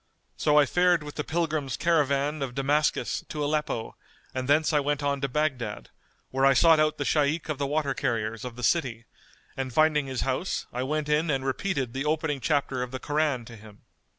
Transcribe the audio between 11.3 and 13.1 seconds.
repeated the opening chapter of the